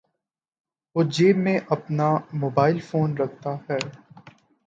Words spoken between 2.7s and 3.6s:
phone رکھتا